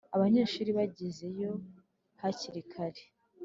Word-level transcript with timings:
abanyeshuri 0.15 0.69
bagezeyo 0.77 1.51
hakiri 2.21 2.61
kare 2.71 3.03